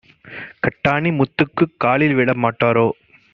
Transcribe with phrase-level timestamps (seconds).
[0.63, 2.87] கட்டாணி முத்துக்குக் காலில்விழ மாட்டாரோ?"